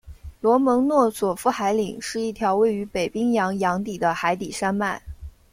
[0.39, 4.99] 罗蒙诺索夫海岭是一条位于北冰洋洋底的海底山脉。